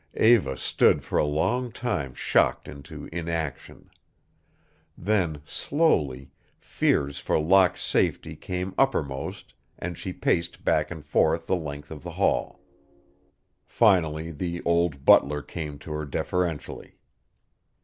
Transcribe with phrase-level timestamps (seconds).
[0.17, 3.87] Eva stood for a long time shocked into inaction.
[4.97, 11.55] Then, slowly, fears for Locke's safety came uppermost and she paced back and forth the
[11.55, 12.61] length of the hall.
[13.63, 16.97] Finally the old butler came to her deferentially.